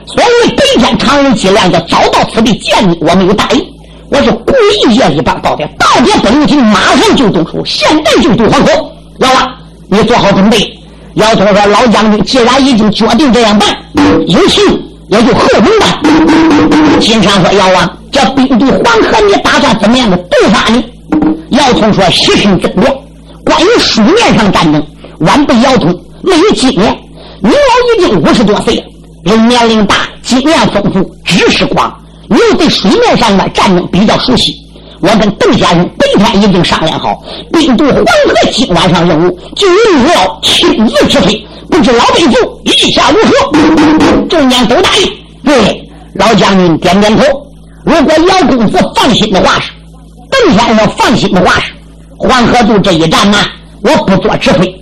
[0.05, 3.63] 所以白天常人计量要早到此地见你，我没有答应。”
[4.09, 4.53] 我是故
[4.85, 8.71] 意夜一般到的，到点不能停，马上就动手，现在就渡黄河。
[9.17, 9.51] 老王，
[9.87, 10.71] 你做好准备。
[11.15, 13.69] 姚通说：“老将军，既然已经决定这样办，
[14.27, 14.63] 有情
[15.09, 20.83] 也就后能办。”金山说：“姚王，这兵渡黄河，你打算怎么样的渡法呢？”
[21.51, 22.97] 姚通说：“细听真言，
[23.45, 24.83] 关于书面上战争，
[25.19, 26.99] 晚辈姚通没有经验。
[27.41, 28.83] 您老已经五十多岁了，
[29.23, 31.93] 人年龄大，经验丰富，知识广。”
[32.29, 34.55] 你又对水面上的战争比较熟悉，
[35.01, 44.27] 我跟邓先生白天已经商量好，兵渡黄河今晚上任务就由你老亲自指挥，不知老辈父意下如何？
[44.29, 45.11] 众将都答应。
[45.43, 47.23] 对，老将军点点头。
[47.85, 49.61] 如果姚公子放心的话，
[50.33, 51.61] 邓先生放心的话，
[52.17, 53.37] 黄河渡这一战呢，
[53.83, 54.75] 我不做指挥，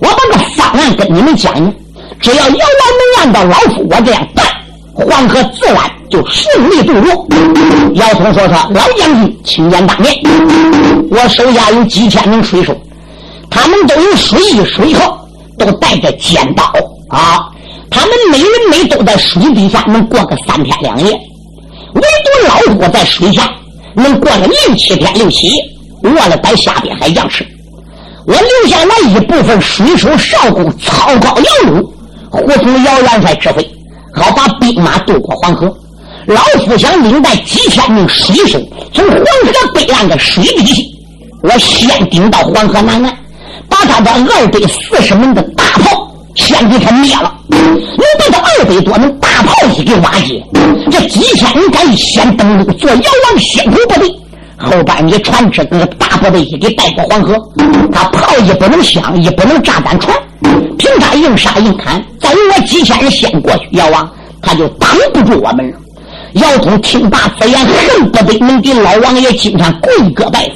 [0.00, 1.74] 我把个方案跟你们讲讲，
[2.20, 4.44] 只要姚王能按照老夫我这样办。
[4.94, 5.76] 黄河自然
[6.10, 7.26] 就顺利渡过。
[7.94, 10.12] 姚通说：“说老将军，请见大面。
[11.10, 12.76] 我手下有几千名水手，
[13.48, 15.24] 他们都有水衣水号，
[15.56, 16.64] 都带着尖刀
[17.08, 17.48] 啊。
[17.90, 23.48] 他们每人每都在水底下能过个三天两夜，唯独老虎在水下
[23.94, 25.64] 能过了六七天六七夜，
[26.02, 27.46] 饿了在下边还想吃。
[28.26, 31.82] 我留下来一部分水手少工操高摇橹，
[32.30, 33.68] 护从姚元帅指挥。”
[34.14, 35.72] 好把兵马渡过黄河，
[36.26, 38.58] 老夫想领带几千名水手
[38.92, 40.82] 从黄河北岸的水底下，
[41.42, 43.16] 我先顶到黄河南岸，
[43.68, 46.07] 把他的二百四十门的大炮
[46.38, 47.34] 先给他灭了。
[47.50, 50.42] 能把他二百多门大炮一给瓦解，
[50.90, 54.08] 这几千人敢先登陆做遥王先头部队，
[54.56, 57.34] 后边你船只那个大部队一给带过黄河，
[57.92, 60.16] 他炮也不能响，也不能炸咱船。
[60.78, 64.08] 凭他硬杀硬砍，再有我几千人先过去，妖王
[64.40, 65.76] 他就挡不住我们了。
[66.34, 70.48] 姚通听罢此言，恨不得能给老王爷经常跪个拜。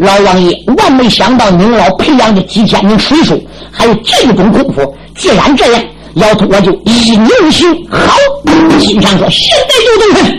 [0.00, 3.38] 老王爷万没想到，您老培养的几千名水手
[3.70, 4.96] 还有这种功夫。
[5.16, 5.84] 既然这样。
[6.16, 7.68] 姚通，我就依你而行。
[7.90, 8.16] 好，
[8.80, 10.38] 金常说：“现在就动身。”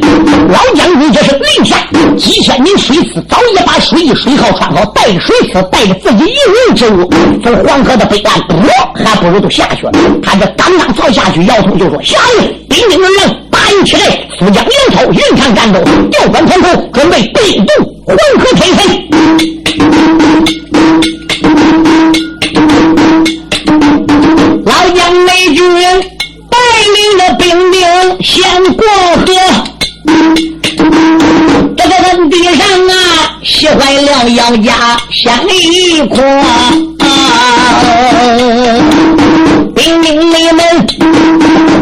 [0.50, 1.78] 老将军这是令下，
[2.18, 6.36] 几千名水师早已把水衣水号穿好，带着水师，带着自己一
[6.68, 7.08] 人之物，
[7.44, 8.56] 从黄河的北岸，不
[8.96, 9.92] 还不如都下去了。
[10.24, 14.02] 他这刚刚朝下去，姚通就说：“下令，兵丁人员，八营起来，
[14.40, 17.72] 速将粮草运上战斗，调转船头，准备兵渡
[18.08, 20.18] 黄河天神。”
[25.58, 25.66] 军
[26.52, 26.56] 带
[26.94, 27.82] 领的兵兵
[28.22, 28.38] 先
[28.76, 28.86] 过
[29.16, 29.26] 河，
[31.76, 32.94] 这个问地上啊，
[33.44, 34.72] 吓坏了姚家
[35.10, 36.16] 先一哭
[39.74, 40.62] 兵兵你们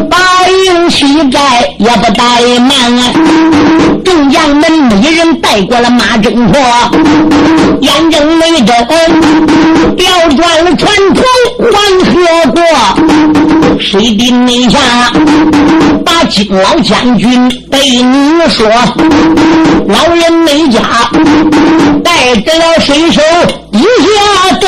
[0.09, 3.01] 把营起寨也不怠慢啊，
[4.05, 6.61] 众将们每人带过了马征破，
[7.81, 8.77] 眼睁没睁，
[9.97, 11.21] 调转了船头
[11.59, 11.71] 黄
[12.05, 12.13] 河
[12.51, 12.61] 过，
[13.79, 14.77] 水底内下
[16.05, 18.65] 把金老将军对你说，
[19.87, 20.79] 老人没家
[22.03, 23.21] 带着了水手
[23.71, 24.67] 一下走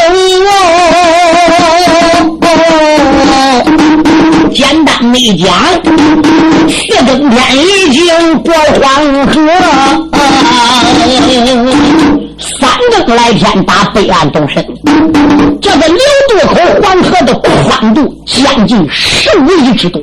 [2.41, 2.53] 哦，
[4.53, 5.53] 简单没讲，
[6.69, 8.05] 四更天已经
[8.41, 9.33] 过黄河，
[12.39, 12.69] 三
[13.05, 14.65] 更来天打北岸动身。
[15.61, 15.97] 这个流
[16.29, 20.01] 渡口黄河的宽度将近十五里之多，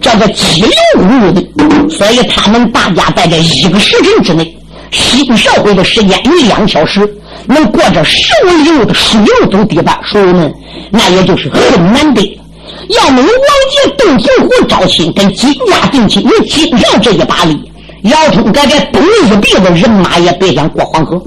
[0.00, 1.42] 这个激流无误的，
[1.90, 4.56] 所以他们大家在这一个时辰之内，
[4.90, 7.08] 新社会的时间一两小时，
[7.46, 10.52] 能过这十五里路的水路走堤坝，水友们
[10.90, 12.40] 那也就是很难得。
[12.88, 13.32] 要没有王
[13.70, 17.70] 杰、邓平湖招亲，跟金家定亲，有金上这一把力，
[18.02, 21.20] 姚通搁这东一鼻子人马也别想过黄河。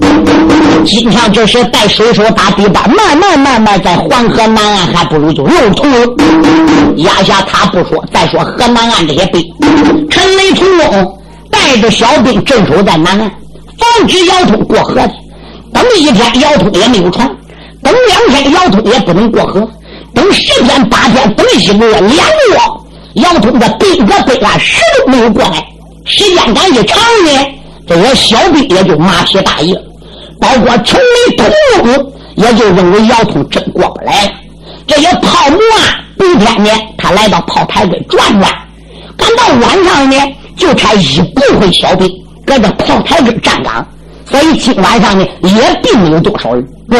[0.84, 6.06] 金上这是带水手打堤坝，慢慢慢慢在黄河南岸，还不如就漏通了。
[6.96, 9.40] 压下他不说，再说河南岸这些兵，
[10.10, 11.18] 陈雷、屠龙
[11.50, 13.30] 带着小兵镇守在南岸，
[13.78, 15.10] 防止姚通过河的。
[15.72, 17.26] 等一天，姚通也没有船；
[17.82, 19.66] 等两天，姚通也不能过河。
[20.14, 22.12] 等十天八天，等一个月两个
[22.52, 22.58] 月，
[23.14, 25.64] 姚通的兵在北岸谁都没有过来。
[26.04, 27.46] 时间赶一长呢，
[27.86, 29.82] 这些小兵也就马屁大意了，
[30.40, 31.44] 包括城里屠
[31.84, 34.30] 龙也就认为姚通真过不来了。
[34.86, 38.52] 这些炮木啊，白天呢，他来到炮台跟转转，
[39.16, 40.16] 赶到晚上呢，
[40.56, 42.08] 就差一部分小兵
[42.44, 43.86] 搁这炮台跟站岗。
[44.32, 46.66] 所以今晚上呢，也并没有多少人。
[46.90, 46.98] 对，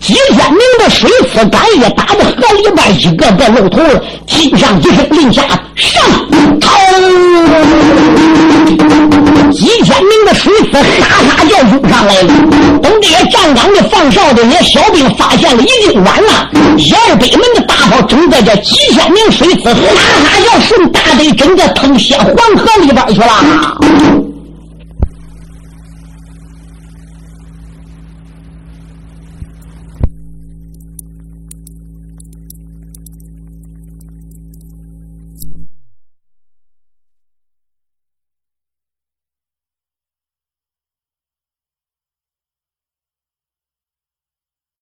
[0.00, 4.00] 几千名的水刺杆也打的河里边一个个露头了。
[4.26, 5.42] 金上一声令下，
[5.74, 6.02] 上
[6.60, 6.68] 头，
[9.50, 12.28] 几千名的水刺哈哈就涌上来了。
[12.82, 16.50] 等这些站岗的放哨的那些小兵发现了，已经晚了。
[17.08, 24.33] 二百门的大炮正在这几千名水刺哈哈要顺大队，整个腾向黄河里边去了。